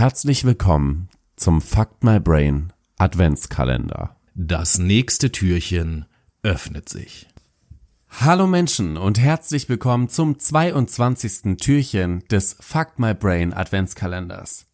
Herzlich 0.00 0.46
willkommen 0.46 1.10
zum 1.36 1.60
Fuck 1.60 2.02
My 2.02 2.18
Brain 2.18 2.72
Adventskalender. 2.96 4.16
Das 4.34 4.78
nächste 4.78 5.30
Türchen 5.30 6.06
öffnet 6.42 6.88
sich. 6.88 7.28
Hallo 8.08 8.46
Menschen 8.46 8.96
und 8.96 9.20
herzlich 9.20 9.68
willkommen 9.68 10.08
zum 10.08 10.38
22. 10.38 11.58
Türchen 11.58 12.24
des 12.30 12.56
Fuck 12.60 12.98
My 12.98 13.12
Brain 13.12 13.52
Adventskalenders. 13.52 14.64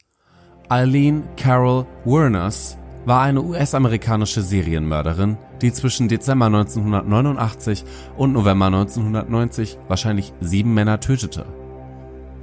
Eileen 0.68 1.24
Carol 1.36 1.86
Werners 2.04 2.78
war 3.04 3.22
eine 3.22 3.42
US-amerikanische 3.42 4.42
Serienmörderin, 4.42 5.38
die 5.60 5.72
zwischen 5.72 6.06
Dezember 6.06 6.46
1989 6.46 7.84
und 8.16 8.32
November 8.32 8.66
1990 8.66 9.76
wahrscheinlich 9.88 10.32
sieben 10.40 10.72
Männer 10.72 11.00
tötete. 11.00 11.65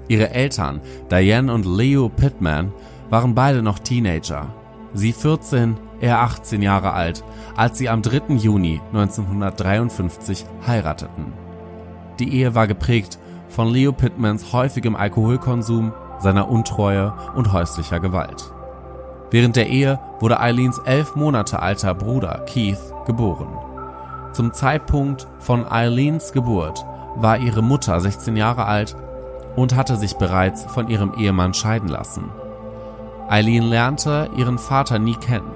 Ihre 0.07 0.31
Eltern, 0.31 0.81
Diane 1.11 1.53
und 1.53 1.65
Leo 1.65 2.09
Pittman, 2.09 2.71
waren 3.09 3.35
beide 3.35 3.61
noch 3.61 3.79
Teenager. 3.79 4.53
Sie 4.93 5.13
14, 5.13 5.75
er 6.01 6.19
18 6.19 6.61
Jahre 6.61 6.93
alt, 6.93 7.23
als 7.55 7.77
sie 7.77 7.89
am 7.89 8.01
3. 8.01 8.35
Juni 8.35 8.81
1953 8.91 10.45
heirateten. 10.67 11.33
Die 12.19 12.33
Ehe 12.35 12.53
war 12.53 12.67
geprägt 12.67 13.17
von 13.49 13.69
Leo 13.69 13.91
Pittmans 13.91 14.51
häufigem 14.51 14.95
Alkoholkonsum, 14.95 15.93
seiner 16.19 16.49
Untreue 16.49 17.13
und 17.35 17.51
häuslicher 17.51 17.99
Gewalt. 17.99 18.51
Während 19.31 19.55
der 19.55 19.67
Ehe 19.67 19.99
wurde 20.19 20.39
Eileens 20.39 20.79
elf 20.85 21.15
Monate 21.15 21.59
alter 21.59 21.93
Bruder 21.95 22.45
Keith 22.45 22.79
geboren. 23.05 23.57
Zum 24.31 24.53
Zeitpunkt 24.53 25.27
von 25.39 25.69
Eileens 25.69 26.31
Geburt 26.33 26.85
war 27.15 27.37
ihre 27.37 27.61
Mutter 27.61 27.99
16 27.99 28.35
Jahre 28.35 28.65
alt 28.65 28.95
und 29.55 29.75
hatte 29.75 29.97
sich 29.97 30.17
bereits 30.17 30.63
von 30.65 30.87
ihrem 30.87 31.13
Ehemann 31.13 31.53
scheiden 31.53 31.89
lassen. 31.89 32.29
Eileen 33.29 33.63
lernte 33.63 34.29
ihren 34.35 34.57
Vater 34.57 34.99
nie 34.99 35.15
kennen. 35.15 35.51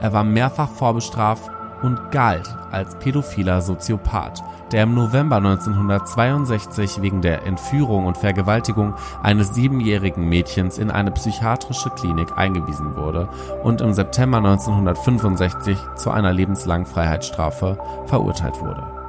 Er 0.00 0.12
war 0.12 0.24
mehrfach 0.24 0.68
vorbestraft 0.68 1.50
und 1.82 2.10
galt 2.10 2.56
als 2.70 2.96
pädophiler 2.96 3.60
Soziopath, 3.60 4.42
der 4.70 4.84
im 4.84 4.94
November 4.94 5.36
1962 5.36 7.02
wegen 7.02 7.20
der 7.20 7.44
Entführung 7.44 8.06
und 8.06 8.16
Vergewaltigung 8.16 8.94
eines 9.22 9.54
siebenjährigen 9.54 10.28
Mädchens 10.28 10.78
in 10.78 10.90
eine 10.90 11.10
psychiatrische 11.10 11.90
Klinik 11.90 12.36
eingewiesen 12.36 12.96
wurde 12.96 13.28
und 13.62 13.80
im 13.80 13.92
September 13.92 14.38
1965 14.38 15.76
zu 15.96 16.10
einer 16.10 16.32
lebenslangen 16.32 16.86
Freiheitsstrafe 16.86 17.78
verurteilt 18.06 18.60
wurde. 18.60 19.01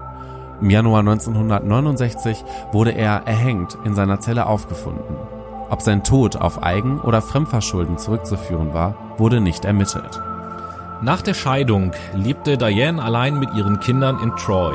Im 0.64 0.70
Januar 0.70 1.02
1969 1.02 2.46
wurde 2.72 2.92
er 2.92 3.24
erhängt 3.28 3.78
in 3.84 3.96
seiner 3.96 4.22
Zelle 4.22 4.46
aufgefunden. 4.46 5.18
Ob 5.70 5.82
sein 5.82 6.06
Tod 6.06 6.38
auf 6.38 6.64
Eigen- 6.64 7.02
oder 7.02 7.22
Fremdverschulden 7.22 7.98
zurückzuführen 7.98 8.74
war, 8.74 8.96
wurde 9.18 9.42
nicht 9.42 9.66
ermittelt. 9.66 10.22
Nach 11.02 11.22
der 11.22 11.34
Scheidung 11.34 11.92
lebte 12.14 12.58
Diane 12.58 13.04
allein 13.04 13.38
mit 13.40 13.54
ihren 13.54 13.82
Kindern 13.82 14.22
in 14.24 14.34
Troy. 14.38 14.74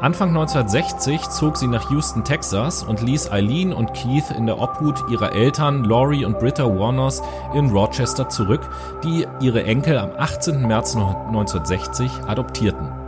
Anfang 0.00 0.30
1960 0.30 1.28
zog 1.28 1.58
sie 1.58 1.68
nach 1.68 1.92
Houston, 1.92 2.24
Texas 2.24 2.82
und 2.82 3.00
ließ 3.00 3.30
Eileen 3.30 3.72
und 3.72 3.94
Keith 3.94 4.32
in 4.36 4.46
der 4.46 4.58
Obhut 4.58 5.08
ihrer 5.12 5.32
Eltern 5.32 5.84
Laurie 5.84 6.24
und 6.24 6.40
Britta 6.40 6.64
Warners 6.64 7.22
in 7.54 7.70
Rochester 7.70 8.28
zurück, 8.28 8.68
die 9.04 9.28
ihre 9.38 9.62
Enkel 9.62 9.96
am 9.96 10.10
18. 10.18 10.66
März 10.66 10.96
1960 10.96 12.10
adoptierten. 12.26 13.03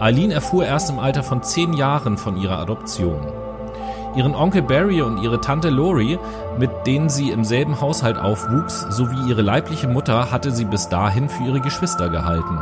Eileen 0.00 0.30
erfuhr 0.30 0.64
erst 0.64 0.90
im 0.90 0.98
Alter 0.98 1.22
von 1.22 1.42
zehn 1.42 1.72
Jahren 1.72 2.18
von 2.18 2.36
ihrer 2.36 2.58
Adoption. 2.58 3.32
Ihren 4.14 4.34
Onkel 4.34 4.62
Barry 4.62 5.02
und 5.02 5.18
ihre 5.18 5.40
Tante 5.40 5.70
Lori, 5.70 6.18
mit 6.58 6.70
denen 6.86 7.08
sie 7.08 7.30
im 7.30 7.44
selben 7.44 7.80
Haushalt 7.80 8.16
aufwuchs, 8.16 8.80
sowie 8.90 9.28
ihre 9.28 9.42
leibliche 9.42 9.88
Mutter 9.88 10.30
hatte 10.30 10.50
sie 10.50 10.64
bis 10.64 10.88
dahin 10.88 11.28
für 11.28 11.44
ihre 11.44 11.60
Geschwister 11.60 12.08
gehalten. 12.08 12.58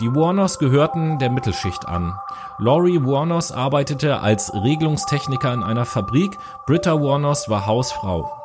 Die 0.00 0.14
Warners 0.14 0.58
gehörten 0.58 1.18
der 1.18 1.30
Mittelschicht 1.30 1.86
an. 1.86 2.14
Laurie 2.58 3.04
Warners 3.04 3.52
arbeitete 3.52 4.20
als 4.20 4.52
Regelungstechniker 4.54 5.52
in 5.52 5.62
einer 5.62 5.84
Fabrik, 5.84 6.38
Britta 6.66 7.00
Warners 7.00 7.48
war 7.48 7.66
Hausfrau. 7.66 8.41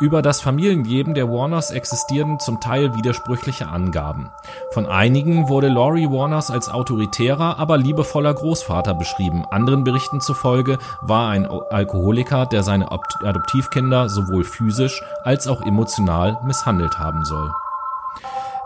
Über 0.00 0.22
das 0.22 0.40
Familienleben 0.40 1.14
der 1.14 1.28
Warners 1.28 1.72
existierten 1.72 2.38
zum 2.38 2.60
Teil 2.60 2.94
widersprüchliche 2.94 3.66
Angaben. 3.66 4.30
Von 4.70 4.86
einigen 4.86 5.48
wurde 5.48 5.66
Laurie 5.66 6.06
Warners 6.06 6.52
als 6.52 6.68
autoritärer, 6.68 7.58
aber 7.58 7.78
liebevoller 7.78 8.32
Großvater 8.32 8.94
beschrieben. 8.94 9.44
Anderen 9.50 9.82
Berichten 9.82 10.20
zufolge 10.20 10.78
war 11.00 11.30
ein 11.30 11.48
Alkoholiker, 11.48 12.46
der 12.46 12.62
seine 12.62 12.92
Adoptivkinder 12.92 14.08
sowohl 14.08 14.44
physisch 14.44 15.02
als 15.24 15.48
auch 15.48 15.62
emotional 15.62 16.38
misshandelt 16.44 17.00
haben 17.00 17.24
soll. 17.24 17.50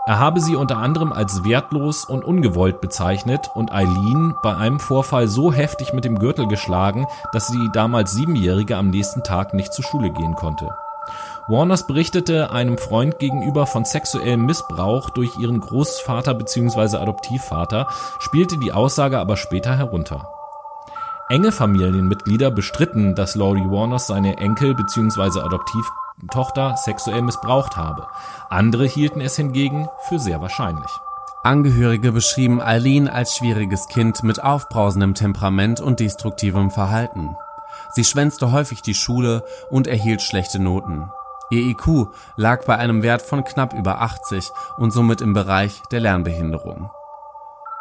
Er 0.05 0.19
habe 0.19 0.39
sie 0.39 0.55
unter 0.55 0.77
anderem 0.77 1.11
als 1.11 1.43
wertlos 1.43 2.05
und 2.05 2.23
ungewollt 2.23 2.79
bezeichnet 2.79 3.49
und 3.55 3.71
Eileen 3.71 4.35
bei 4.43 4.55
einem 4.55 4.79
Vorfall 4.79 5.27
so 5.27 5.51
heftig 5.51 5.93
mit 5.93 6.05
dem 6.05 6.19
Gürtel 6.19 6.47
geschlagen, 6.47 7.07
dass 7.31 7.47
die 7.47 7.69
damals 7.73 8.11
Siebenjährige 8.11 8.77
am 8.77 8.91
nächsten 8.91 9.23
Tag 9.23 9.55
nicht 9.55 9.73
zur 9.73 9.85
Schule 9.85 10.11
gehen 10.11 10.35
konnte. 10.35 10.69
Warners 11.47 11.85
berichtete 11.87 12.51
einem 12.51 12.77
Freund 12.77 13.19
gegenüber 13.19 13.65
von 13.65 13.83
sexuellem 13.83 14.45
Missbrauch 14.45 15.09
durch 15.09 15.37
ihren 15.37 15.59
Großvater 15.59 16.33
bzw. 16.33 16.97
Adoptivvater, 16.97 17.87
spielte 18.19 18.57
die 18.57 18.71
Aussage 18.71 19.19
aber 19.19 19.35
später 19.35 19.75
herunter. 19.75 20.29
Enge 21.27 21.51
Familienmitglieder 21.51 22.49
bestritten, 22.49 23.15
dass 23.15 23.35
Laurie 23.35 23.69
Warners 23.69 24.07
seine 24.07 24.37
Enkel 24.37 24.73
bzw. 24.73 25.41
Adoptivtochter 25.41 26.77
sexuell 26.77 27.21
missbraucht 27.21 27.75
habe. 27.75 28.07
Andere 28.49 28.85
hielten 28.85 29.19
es 29.19 29.35
hingegen 29.35 29.89
für 30.07 30.19
sehr 30.19 30.41
wahrscheinlich. 30.41 30.91
Angehörige 31.43 32.13
beschrieben 32.13 32.61
Eileen 32.61 33.09
als 33.09 33.35
schwieriges 33.35 33.89
Kind 33.89 34.23
mit 34.23 34.41
aufbrausendem 34.41 35.13
Temperament 35.13 35.81
und 35.81 35.99
destruktivem 35.99 36.71
Verhalten. 36.71 37.35
Sie 37.91 38.05
schwänzte 38.05 38.53
häufig 38.53 38.81
die 38.81 38.93
Schule 38.93 39.43
und 39.69 39.87
erhielt 39.87 40.21
schlechte 40.21 40.59
Noten. 40.59 41.11
Ihr 41.53 41.69
IQ 41.69 42.07
lag 42.35 42.65
bei 42.65 42.77
einem 42.77 43.03
Wert 43.03 43.21
von 43.21 43.43
knapp 43.43 43.73
über 43.75 44.01
80 44.01 44.49
und 44.77 44.89
somit 44.89 45.21
im 45.21 45.33
Bereich 45.33 45.83
der 45.91 45.99
Lernbehinderung. 45.99 46.89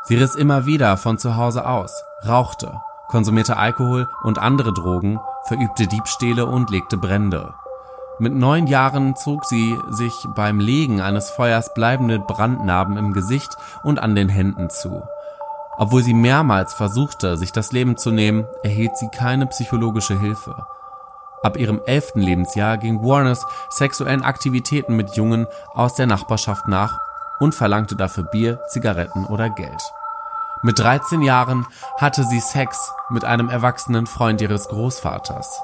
Sie 0.04 0.16
riss 0.16 0.34
immer 0.34 0.66
wieder 0.66 0.98
von 0.98 1.16
zu 1.16 1.36
Hause 1.36 1.66
aus, 1.66 2.04
rauchte, 2.26 2.82
konsumierte 3.08 3.56
Alkohol 3.56 4.10
und 4.24 4.38
andere 4.38 4.74
Drogen, 4.74 5.20
verübte 5.44 5.86
Diebstähle 5.86 6.44
und 6.44 6.68
legte 6.68 6.98
Brände. 6.98 7.54
Mit 8.18 8.34
neun 8.34 8.66
Jahren 8.66 9.16
zog 9.16 9.46
sie 9.46 9.78
sich 9.88 10.12
beim 10.36 10.60
Legen 10.60 11.00
eines 11.00 11.30
Feuers 11.30 11.72
bleibende 11.72 12.18
Brandnarben 12.18 12.98
im 12.98 13.14
Gesicht 13.14 13.56
und 13.84 13.98
an 13.98 14.14
den 14.14 14.28
Händen 14.28 14.68
zu. 14.68 15.02
Obwohl 15.78 16.02
sie 16.02 16.12
mehrmals 16.12 16.74
versuchte, 16.74 17.38
sich 17.38 17.52
das 17.52 17.72
Leben 17.72 17.96
zu 17.96 18.10
nehmen, 18.10 18.44
erhielt 18.62 18.98
sie 18.98 19.08
keine 19.08 19.46
psychologische 19.46 20.20
Hilfe. 20.20 20.66
Ab 21.42 21.56
ihrem 21.56 21.80
elften 21.86 22.20
Lebensjahr 22.20 22.78
ging 22.78 23.02
Warners 23.02 23.44
sexuellen 23.70 24.22
Aktivitäten 24.22 24.94
mit 24.94 25.16
Jungen 25.16 25.46
aus 25.74 25.94
der 25.94 26.06
Nachbarschaft 26.06 26.68
nach 26.68 27.00
und 27.40 27.54
verlangte 27.54 27.96
dafür 27.96 28.24
Bier, 28.24 28.60
Zigaretten 28.68 29.24
oder 29.26 29.50
Geld. 29.50 29.82
Mit 30.62 30.78
13 30.78 31.22
Jahren 31.22 31.66
hatte 31.98 32.22
sie 32.22 32.38
Sex 32.38 32.92
mit 33.10 33.24
einem 33.24 33.48
erwachsenen 33.48 34.06
Freund 34.06 34.40
ihres 34.40 34.68
Großvaters. 34.68 35.60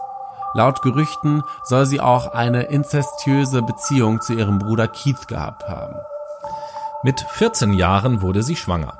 Laut 0.54 0.82
Gerüchten 0.82 1.44
soll 1.62 1.86
sie 1.86 2.00
auch 2.00 2.32
eine 2.32 2.62
inzestiöse 2.62 3.62
Beziehung 3.62 4.20
zu 4.20 4.32
ihrem 4.32 4.58
Bruder 4.58 4.88
Keith 4.88 5.28
gehabt 5.28 5.68
haben. 5.68 5.94
Mit 7.04 7.20
14 7.20 7.74
Jahren 7.74 8.22
wurde 8.22 8.42
sie 8.42 8.56
schwanger. 8.56 8.98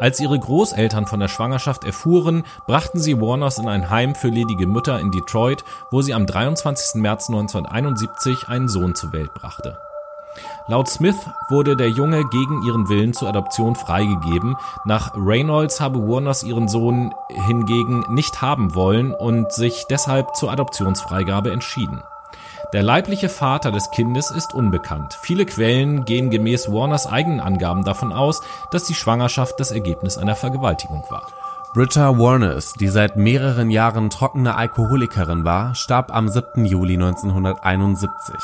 Als 0.00 0.20
ihre 0.20 0.38
Großeltern 0.38 1.06
von 1.06 1.18
der 1.18 1.28
Schwangerschaft 1.28 1.84
erfuhren, 1.84 2.44
brachten 2.66 3.00
sie 3.00 3.20
Warners 3.20 3.58
in 3.58 3.68
ein 3.68 3.90
Heim 3.90 4.14
für 4.14 4.28
ledige 4.28 4.68
Mütter 4.68 5.00
in 5.00 5.10
Detroit, 5.10 5.64
wo 5.90 6.02
sie 6.02 6.14
am 6.14 6.24
23. 6.24 7.00
März 7.02 7.28
1971 7.28 8.48
einen 8.48 8.68
Sohn 8.68 8.94
zur 8.94 9.12
Welt 9.12 9.34
brachte. 9.34 9.76
Laut 10.68 10.88
Smith 10.88 11.16
wurde 11.48 11.76
der 11.76 11.88
Junge 11.88 12.24
gegen 12.28 12.62
ihren 12.62 12.88
Willen 12.88 13.12
zur 13.12 13.28
Adoption 13.28 13.74
freigegeben. 13.74 14.56
Nach 14.84 15.12
Reynolds 15.16 15.80
habe 15.80 15.98
Warners 15.98 16.44
ihren 16.44 16.68
Sohn 16.68 17.12
hingegen 17.46 18.04
nicht 18.08 18.40
haben 18.40 18.76
wollen 18.76 19.12
und 19.12 19.50
sich 19.52 19.86
deshalb 19.90 20.36
zur 20.36 20.52
Adoptionsfreigabe 20.52 21.50
entschieden. 21.50 22.02
Der 22.72 22.82
leibliche 22.82 23.28
Vater 23.28 23.72
des 23.72 23.90
Kindes 23.90 24.30
ist 24.30 24.54
unbekannt. 24.54 25.18
Viele 25.22 25.46
Quellen 25.46 26.04
gehen 26.04 26.30
gemäß 26.30 26.70
Warners 26.70 27.06
eigenen 27.06 27.40
Angaben 27.40 27.84
davon 27.84 28.12
aus, 28.12 28.42
dass 28.70 28.84
die 28.84 28.94
Schwangerschaft 28.94 29.58
das 29.58 29.70
Ergebnis 29.70 30.18
einer 30.18 30.36
Vergewaltigung 30.36 31.04
war. 31.08 31.28
Britta 31.74 32.18
Warners, 32.18 32.72
die 32.72 32.88
seit 32.88 33.16
mehreren 33.16 33.70
Jahren 33.70 34.10
trockene 34.10 34.54
Alkoholikerin 34.54 35.44
war, 35.44 35.74
starb 35.74 36.14
am 36.14 36.28
7. 36.28 36.64
Juli 36.64 36.94
1971. 36.94 38.34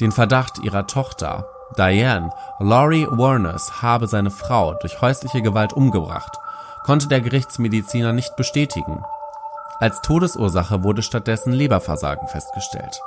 Den 0.00 0.12
Verdacht 0.12 0.58
ihrer 0.58 0.86
Tochter, 0.86 1.46
Diane 1.76 2.30
Laurie 2.58 3.06
Warners, 3.10 3.82
habe 3.82 4.06
seine 4.06 4.30
Frau 4.30 4.74
durch 4.74 5.00
häusliche 5.00 5.42
Gewalt 5.42 5.72
umgebracht, 5.72 6.38
konnte 6.84 7.08
der 7.08 7.20
Gerichtsmediziner 7.20 8.12
nicht 8.12 8.36
bestätigen. 8.36 9.02
Als 9.80 10.00
Todesursache 10.02 10.84
wurde 10.84 11.02
stattdessen 11.02 11.52
Leberversagen 11.52 12.28
festgestellt. 12.28 13.00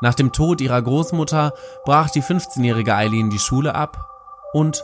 Nach 0.00 0.14
dem 0.14 0.32
Tod 0.32 0.60
ihrer 0.60 0.82
Großmutter 0.82 1.52
brach 1.84 2.10
die 2.10 2.22
15-jährige 2.22 2.94
Eileen 2.94 3.30
die 3.30 3.38
Schule 3.38 3.74
ab 3.74 4.06
und 4.52 4.82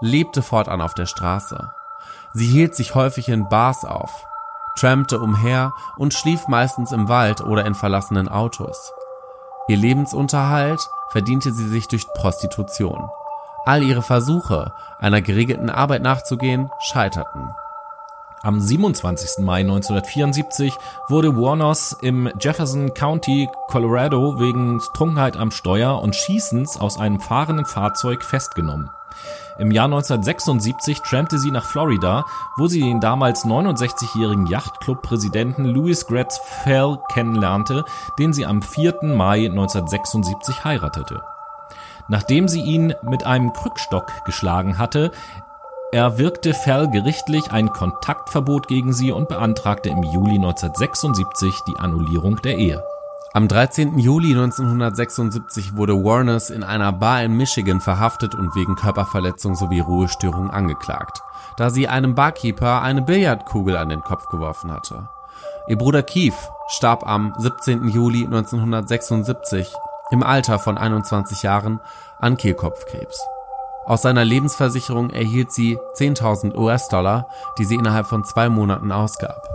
lebte 0.00 0.42
fortan 0.42 0.80
auf 0.80 0.94
der 0.94 1.06
Straße. 1.06 1.70
Sie 2.34 2.46
hielt 2.46 2.74
sich 2.74 2.94
häufig 2.94 3.28
in 3.28 3.48
Bars 3.48 3.84
auf, 3.84 4.10
trampte 4.76 5.20
umher 5.20 5.72
und 5.96 6.14
schlief 6.14 6.48
meistens 6.48 6.92
im 6.92 7.08
Wald 7.08 7.40
oder 7.40 7.64
in 7.66 7.74
verlassenen 7.74 8.28
Autos. 8.28 8.92
Ihr 9.68 9.76
Lebensunterhalt 9.76 10.80
verdiente 11.10 11.52
sie 11.52 11.68
sich 11.68 11.88
durch 11.88 12.06
Prostitution. 12.14 13.08
All 13.64 13.82
ihre 13.82 14.02
Versuche, 14.02 14.72
einer 14.98 15.22
geregelten 15.22 15.70
Arbeit 15.70 16.02
nachzugehen, 16.02 16.70
scheiterten. 16.80 17.54
Am 18.44 18.60
27. 18.60 19.44
Mai 19.44 19.60
1974 19.60 20.74
wurde 21.08 21.36
Warners 21.36 21.96
im 22.02 22.28
Jefferson 22.40 22.92
County, 22.92 23.48
Colorado 23.68 24.40
wegen 24.40 24.80
Trunkenheit 24.94 25.36
am 25.36 25.52
Steuer 25.52 26.02
und 26.02 26.16
Schießens 26.16 26.76
aus 26.76 26.98
einem 26.98 27.20
fahrenden 27.20 27.66
Fahrzeug 27.66 28.24
festgenommen. 28.24 28.90
Im 29.60 29.70
Jahr 29.70 29.84
1976 29.84 31.02
trampte 31.02 31.38
sie 31.38 31.52
nach 31.52 31.64
Florida, 31.64 32.24
wo 32.56 32.66
sie 32.66 32.80
den 32.80 32.98
damals 32.98 33.44
69-jährigen 33.44 34.48
Yachtclub-Präsidenten 34.48 35.66
Louis 35.66 36.04
Gratz 36.04 36.40
Fell 36.64 36.98
kennenlernte, 37.12 37.84
den 38.18 38.32
sie 38.32 38.44
am 38.44 38.60
4. 38.60 39.04
Mai 39.04 39.46
1976 39.46 40.64
heiratete. 40.64 41.22
Nachdem 42.08 42.48
sie 42.48 42.60
ihn 42.60 42.92
mit 43.02 43.24
einem 43.24 43.52
Krückstock 43.52 44.24
geschlagen 44.24 44.78
hatte, 44.78 45.12
erwirkte 45.92 46.54
Fell 46.54 46.88
gerichtlich 46.88 47.52
ein 47.52 47.70
Kontaktverbot 47.70 48.66
gegen 48.66 48.94
sie 48.94 49.12
und 49.12 49.28
beantragte 49.28 49.90
im 49.90 50.02
Juli 50.02 50.36
1976 50.36 51.60
die 51.68 51.76
Annullierung 51.76 52.36
der 52.36 52.56
Ehe. 52.56 52.82
Am 53.34 53.46
13. 53.46 53.98
Juli 53.98 54.30
1976 54.30 55.76
wurde 55.76 56.02
Warners 56.02 56.48
in 56.48 56.62
einer 56.62 56.92
Bar 56.92 57.22
in 57.22 57.36
Michigan 57.36 57.80
verhaftet 57.80 58.34
und 58.34 58.54
wegen 58.54 58.74
Körperverletzung 58.74 59.54
sowie 59.54 59.80
Ruhestörung 59.80 60.50
angeklagt, 60.50 61.20
da 61.58 61.68
sie 61.68 61.88
einem 61.88 62.14
Barkeeper 62.14 62.80
eine 62.80 63.02
Billardkugel 63.02 63.76
an 63.76 63.90
den 63.90 64.00
Kopf 64.00 64.28
geworfen 64.28 64.72
hatte. 64.72 65.08
Ihr 65.68 65.76
Bruder 65.76 66.02
Keith 66.02 66.50
starb 66.68 67.06
am 67.06 67.34
17. 67.36 67.88
Juli 67.88 68.24
1976 68.24 69.70
im 70.10 70.22
Alter 70.22 70.58
von 70.58 70.78
21 70.78 71.42
Jahren 71.42 71.80
an 72.18 72.38
Kehlkopfkrebs. 72.38 73.20
Aus 73.84 74.02
seiner 74.02 74.24
Lebensversicherung 74.24 75.10
erhielt 75.10 75.50
sie 75.52 75.76
10.000 75.96 76.56
US-Dollar, 76.56 77.26
die 77.58 77.64
sie 77.64 77.74
innerhalb 77.74 78.06
von 78.06 78.24
zwei 78.24 78.48
Monaten 78.48 78.92
ausgab. 78.92 79.48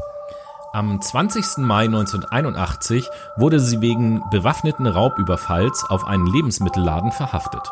Am 0.74 1.02
20. 1.02 1.60
Mai 1.60 1.86
1981 1.86 3.10
wurde 3.38 3.60
sie 3.60 3.80
wegen 3.80 4.22
bewaffneten 4.30 4.86
Raubüberfalls 4.86 5.86
auf 5.90 6.06
einen 6.06 6.28
Lebensmittelladen 6.28 7.14
verhaftet. 7.14 7.72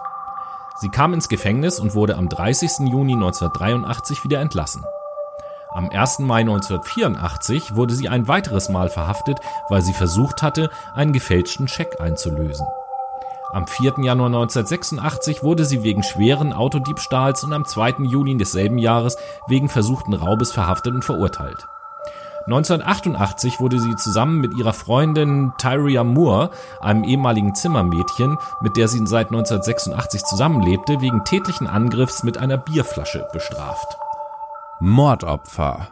Sie 0.80 0.90
kam 0.90 1.14
ins 1.14 1.28
Gefängnis 1.28 1.80
und 1.80 1.94
wurde 1.94 2.16
am 2.16 2.30
30. 2.30 2.90
Juni 2.90 3.14
1983 3.14 4.24
wieder 4.24 4.40
entlassen. 4.40 4.84
Am 5.74 5.90
1. 5.90 6.20
Mai 6.20 6.40
1984 6.40 7.76
wurde 7.76 7.94
sie 7.94 8.08
ein 8.08 8.30
weiteres 8.30 8.70
Mal 8.70 8.90
verhaftet, 8.90 9.40
weil 9.68 9.82
sie 9.82 9.94
versucht 9.94 10.42
hatte, 10.42 10.70
einen 10.94 11.12
gefälschten 11.12 11.68
Scheck 11.68 12.00
einzulösen. 12.00 12.66
Am 13.56 13.68
4. 13.68 14.00
Januar 14.00 14.28
1986 14.28 15.42
wurde 15.42 15.64
sie 15.64 15.82
wegen 15.82 16.04
schweren 16.04 16.52
Autodiebstahls 16.52 17.42
und 17.46 17.54
am 17.54 17.64
2. 17.64 18.04
Juni 18.04 18.36
desselben 18.36 18.78
Jahres 18.78 19.16
wegen 19.48 19.70
versuchten 19.70 20.14
Raubes 20.14 20.52
verhaftet 20.52 20.94
und 20.94 21.06
verurteilt. 21.06 21.66
1988 22.48 23.62
wurde 23.62 23.80
sie 23.80 23.96
zusammen 23.96 24.42
mit 24.42 24.58
ihrer 24.58 24.74
Freundin 24.74 25.54
Tyria 25.58 26.04
Moore, 26.04 26.50
einem 26.82 27.06
ehemaligen 27.06 27.56
Zimmermädchen, 27.56 28.38
mit 28.60 28.76
der 28.76 28.90
sie 28.90 29.08
seit 29.08 29.28
1986 29.28 30.26
zusammenlebte, 30.26 31.00
wegen 31.00 31.24
tätlichen 31.24 31.68
Angriffs 31.68 32.24
mit 32.24 32.38
einer 32.38 32.58
Bierflasche 32.58 33.26
bestraft. 33.32 33.98
Mordopfer 34.82 35.88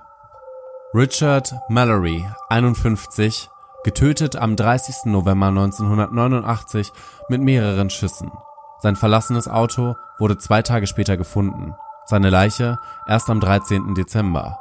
Richard 0.93 1.55
Mallory, 1.69 2.29
51, 2.49 3.49
getötet 3.83 4.35
am 4.35 4.55
30. 4.55 5.05
November 5.05 5.47
1989 5.47 6.91
mit 7.29 7.41
mehreren 7.41 7.89
Schüssen. 7.89 8.31
Sein 8.79 8.95
verlassenes 8.95 9.47
Auto 9.47 9.95
wurde 10.19 10.37
zwei 10.37 10.61
Tage 10.61 10.87
später 10.87 11.17
gefunden, 11.17 11.75
seine 12.05 12.29
Leiche 12.29 12.79
erst 13.07 13.29
am 13.29 13.39
13. 13.39 13.95
Dezember. 13.95 14.59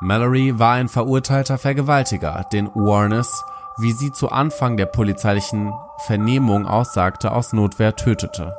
Mallory 0.00 0.58
war 0.58 0.74
ein 0.74 0.88
verurteilter 0.88 1.56
Vergewaltiger, 1.56 2.44
den 2.52 2.68
Warnes, 2.74 3.42
wie 3.78 3.92
sie 3.92 4.12
zu 4.12 4.30
Anfang 4.30 4.76
der 4.76 4.86
polizeilichen 4.86 5.72
Vernehmung 6.06 6.66
aussagte, 6.66 7.32
aus 7.32 7.52
Notwehr 7.52 7.96
tötete. 7.96 8.54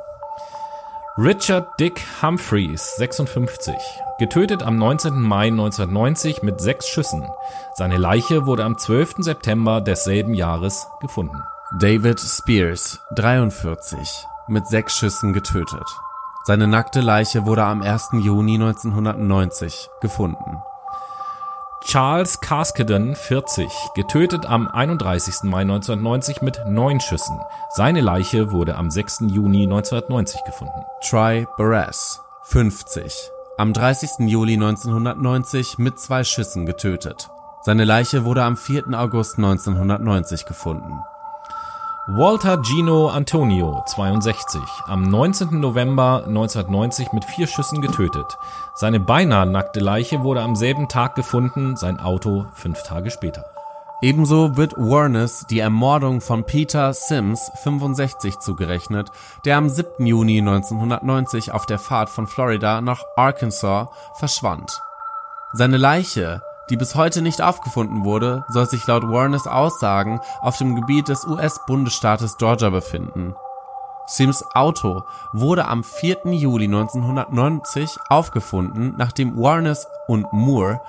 Richard 1.20 1.80
Dick 1.80 2.00
Humphreys, 2.22 2.94
56, 2.94 3.74
getötet 4.20 4.62
am 4.62 4.76
19. 4.76 5.20
Mai 5.20 5.48
1990 5.48 6.44
mit 6.44 6.60
sechs 6.60 6.88
Schüssen. 6.88 7.28
Seine 7.74 7.96
Leiche 7.96 8.46
wurde 8.46 8.62
am 8.64 8.78
12. 8.78 9.16
September 9.18 9.80
desselben 9.80 10.32
Jahres 10.32 10.86
gefunden. 11.00 11.42
David 11.80 12.20
Spears, 12.20 13.00
43, 13.16 13.98
mit 14.46 14.68
sechs 14.68 14.96
Schüssen 14.96 15.32
getötet. 15.32 15.82
Seine 16.44 16.68
nackte 16.68 17.00
Leiche 17.00 17.46
wurde 17.46 17.64
am 17.64 17.82
1. 17.82 18.10
Juni 18.20 18.54
1990 18.54 19.90
gefunden. 20.00 20.62
Charles 21.84 22.40
Caskeden, 22.40 23.14
40, 23.14 23.70
getötet 23.94 24.46
am 24.46 24.68
31. 24.68 25.44
Mai 25.44 25.62
1990 25.62 26.42
mit 26.42 26.60
neun 26.66 27.00
Schüssen. 27.00 27.38
Seine 27.70 28.00
Leiche 28.00 28.50
wurde 28.50 28.76
am 28.76 28.90
6. 28.90 29.20
Juni 29.28 29.62
1990 29.62 30.44
gefunden. 30.44 30.84
Try 31.08 31.46
Barras, 31.56 32.20
50, 32.44 33.30
am 33.56 33.72
30. 33.72 34.28
Juli 34.28 34.54
1990 34.54 35.78
mit 35.78 35.98
zwei 35.98 36.24
Schüssen 36.24 36.66
getötet. 36.66 37.30
Seine 37.62 37.84
Leiche 37.84 38.24
wurde 38.24 38.42
am 38.42 38.56
4. 38.56 38.88
August 38.94 39.38
1990 39.38 40.46
gefunden. 40.46 41.00
Walter 42.10 42.62
Gino 42.62 43.08
Antonio, 43.10 43.82
62, 43.84 44.62
am 44.86 45.02
19. 45.02 45.60
November 45.60 46.24
1990 46.26 47.12
mit 47.12 47.22
vier 47.26 47.46
Schüssen 47.46 47.82
getötet. 47.82 48.38
Seine 48.74 48.98
beinahe 48.98 49.44
nackte 49.44 49.80
Leiche 49.80 50.22
wurde 50.22 50.40
am 50.40 50.56
selben 50.56 50.88
Tag 50.88 51.16
gefunden, 51.16 51.76
sein 51.76 52.00
Auto 52.00 52.46
fünf 52.54 52.82
Tage 52.82 53.10
später. 53.10 53.44
Ebenso 54.00 54.56
wird 54.56 54.72
Warnes 54.78 55.44
die 55.50 55.58
Ermordung 55.58 56.22
von 56.22 56.44
Peter 56.44 56.94
Sims, 56.94 57.50
65, 57.62 58.38
zugerechnet, 58.38 59.10
der 59.44 59.58
am 59.58 59.68
7. 59.68 60.06
Juni 60.06 60.38
1990 60.38 61.52
auf 61.52 61.66
der 61.66 61.78
Fahrt 61.78 62.08
von 62.08 62.26
Florida 62.26 62.80
nach 62.80 63.02
Arkansas 63.16 63.88
verschwand. 64.14 64.80
Seine 65.52 65.76
Leiche 65.76 66.40
die 66.70 66.76
bis 66.76 66.94
heute 66.94 67.22
nicht 67.22 67.42
aufgefunden 67.42 68.04
wurde, 68.04 68.44
soll 68.48 68.68
sich 68.68 68.86
laut 68.86 69.02
Warners 69.08 69.46
Aussagen 69.46 70.20
auf 70.40 70.58
dem 70.58 70.76
Gebiet 70.76 71.08
des 71.08 71.26
US-Bundesstaates 71.26 72.36
Georgia 72.36 72.70
befinden. 72.70 73.34
Sims 74.06 74.42
Auto 74.54 75.02
wurde 75.32 75.66
am 75.66 75.84
4. 75.84 76.32
Juli 76.32 76.64
1990 76.64 77.98
aufgefunden, 78.08 78.94
nachdem 78.96 79.36
Warners 79.36 79.86
und 80.06 80.32
Moore 80.32 80.80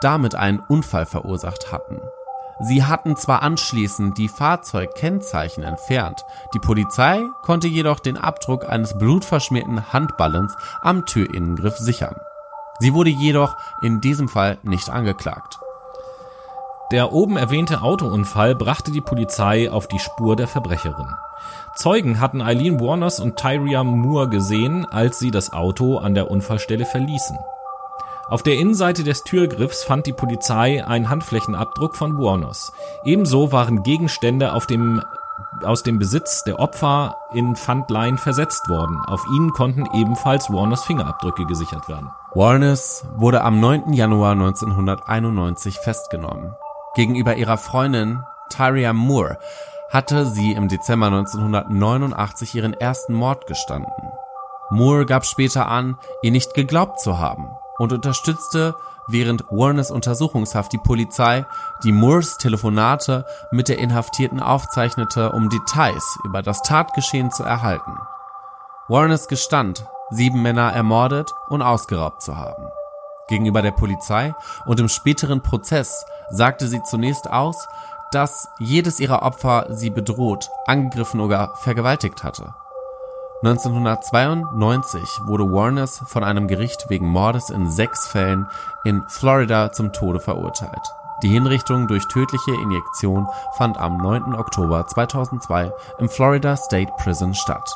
damit 0.00 0.34
einen 0.34 0.58
Unfall 0.58 1.06
verursacht 1.06 1.70
hatten. 1.70 2.00
Sie 2.60 2.84
hatten 2.84 3.16
zwar 3.16 3.42
anschließend 3.42 4.16
die 4.16 4.28
Fahrzeugkennzeichen 4.28 5.62
entfernt, 5.62 6.24
die 6.54 6.58
Polizei 6.58 7.22
konnte 7.42 7.68
jedoch 7.68 8.00
den 8.00 8.16
Abdruck 8.16 8.68
eines 8.68 8.96
blutverschmierten 8.96 9.92
Handballens 9.92 10.56
am 10.82 11.04
Türinnengriff 11.04 11.76
sichern. 11.76 12.16
Sie 12.78 12.94
wurde 12.94 13.10
jedoch 13.10 13.56
in 13.82 14.00
diesem 14.00 14.28
Fall 14.28 14.58
nicht 14.62 14.90
angeklagt. 14.90 15.58
Der 16.92 17.12
oben 17.12 17.36
erwähnte 17.36 17.82
Autounfall 17.82 18.54
brachte 18.54 18.92
die 18.92 19.00
Polizei 19.00 19.70
auf 19.70 19.88
die 19.88 19.98
Spur 19.98 20.36
der 20.36 20.46
Verbrecherin. 20.46 21.08
Zeugen 21.74 22.20
hatten 22.20 22.40
Eileen 22.40 22.80
Warners 22.80 23.18
und 23.18 23.36
Tyria 23.36 23.82
Moore 23.82 24.28
gesehen, 24.28 24.86
als 24.86 25.18
sie 25.18 25.30
das 25.30 25.52
Auto 25.52 25.98
an 25.98 26.14
der 26.14 26.30
Unfallstelle 26.30 26.86
verließen. 26.86 27.36
Auf 28.28 28.42
der 28.42 28.54
Innenseite 28.54 29.04
des 29.04 29.22
Türgriffs 29.24 29.84
fand 29.84 30.06
die 30.06 30.12
Polizei 30.12 30.84
einen 30.84 31.10
Handflächenabdruck 31.10 31.94
von 31.96 32.18
Warners. 32.18 32.72
Ebenso 33.04 33.52
waren 33.52 33.82
Gegenstände 33.82 34.52
auf 34.52 34.66
dem 34.66 35.02
aus 35.64 35.82
dem 35.82 35.98
Besitz 35.98 36.44
der 36.44 36.58
Opfer 36.58 37.16
in 37.32 37.56
Pfandleihen 37.56 38.18
versetzt 38.18 38.68
worden. 38.68 38.98
Auf 39.06 39.24
ihnen 39.34 39.52
konnten 39.52 39.86
ebenfalls 39.94 40.50
Warners 40.50 40.84
Fingerabdrücke 40.84 41.46
gesichert 41.46 41.88
werden. 41.88 42.10
Warners 42.34 43.06
wurde 43.16 43.42
am 43.42 43.60
9. 43.60 43.92
Januar 43.92 44.32
1991 44.32 45.78
festgenommen. 45.78 46.54
Gegenüber 46.94 47.36
ihrer 47.36 47.58
Freundin 47.58 48.22
Tyria 48.50 48.92
Moore 48.92 49.38
hatte 49.90 50.26
sie 50.26 50.52
im 50.52 50.68
Dezember 50.68 51.06
1989 51.06 52.54
ihren 52.54 52.74
ersten 52.74 53.14
Mord 53.14 53.46
gestanden. 53.46 53.92
Moore 54.70 55.06
gab 55.06 55.24
später 55.24 55.68
an, 55.68 55.96
ihr 56.22 56.32
nicht 56.32 56.54
geglaubt 56.54 57.00
zu 57.00 57.18
haben 57.18 57.48
und 57.78 57.92
unterstützte 57.92 58.74
während 59.08 59.44
Warners 59.50 59.90
Untersuchungshaft 59.90 60.72
die 60.72 60.78
Polizei, 60.78 61.44
die 61.84 61.92
Moores 61.92 62.38
Telefonate 62.38 63.24
mit 63.50 63.68
der 63.68 63.78
Inhaftierten 63.78 64.40
aufzeichnete, 64.40 65.32
um 65.32 65.48
Details 65.48 66.18
über 66.24 66.42
das 66.42 66.62
Tatgeschehen 66.62 67.30
zu 67.30 67.42
erhalten. 67.42 67.92
Warners 68.88 69.28
gestand, 69.28 69.86
sieben 70.10 70.42
Männer 70.42 70.72
ermordet 70.72 71.32
und 71.48 71.62
ausgeraubt 71.62 72.22
zu 72.22 72.36
haben. 72.36 72.68
Gegenüber 73.28 73.62
der 73.62 73.72
Polizei 73.72 74.34
und 74.66 74.78
im 74.78 74.88
späteren 74.88 75.42
Prozess 75.42 76.04
sagte 76.30 76.68
sie 76.68 76.82
zunächst 76.82 77.28
aus, 77.28 77.66
dass 78.12 78.48
jedes 78.58 79.00
ihrer 79.00 79.22
Opfer 79.22 79.66
sie 79.70 79.90
bedroht, 79.90 80.48
angegriffen 80.66 81.20
oder 81.20 81.54
vergewaltigt 81.56 82.22
hatte. 82.22 82.54
1992 83.42 85.02
wurde 85.26 85.44
Warners 85.44 86.02
von 86.06 86.24
einem 86.24 86.48
Gericht 86.48 86.88
wegen 86.88 87.06
Mordes 87.06 87.50
in 87.50 87.70
sechs 87.70 88.08
Fällen 88.08 88.46
in 88.84 89.02
Florida 89.08 89.72
zum 89.72 89.92
Tode 89.92 90.20
verurteilt. 90.20 90.92
Die 91.22 91.28
Hinrichtung 91.28 91.86
durch 91.86 92.06
tödliche 92.08 92.52
Injektion 92.62 93.26
fand 93.56 93.78
am 93.78 93.98
9. 93.98 94.34
Oktober 94.34 94.86
2002 94.86 95.72
im 95.98 96.08
Florida 96.08 96.56
State 96.56 96.92
Prison 96.98 97.34
statt 97.34 97.68